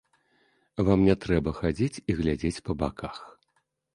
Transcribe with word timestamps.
Вам 0.87 1.03
не 1.09 1.15
трэба 1.25 1.53
хадзіць 1.59 2.01
і 2.13 2.17
глядзець 2.21 2.63
па 2.69 2.79
баках. 2.83 3.21